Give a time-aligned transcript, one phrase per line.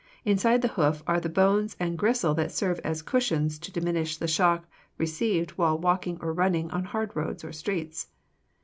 [0.25, 4.27] Inside the hoof are the bones and gristle that serve as cushions to diminish the
[4.27, 8.07] shock received while walking or running on hard roads or streets.